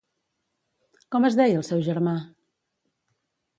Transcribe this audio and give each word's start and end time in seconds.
Com 1.17 1.27
es 1.29 1.37
deia 1.41 1.61
el 1.61 1.67
seu 1.69 1.85
germà? 1.91 2.17